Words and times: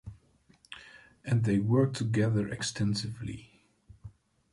And 1.23 1.43
they 1.43 1.59
worked 1.59 1.95
together 1.97 2.47
extensively. 2.47 3.51